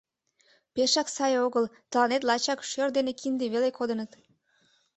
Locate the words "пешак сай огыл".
0.73-1.65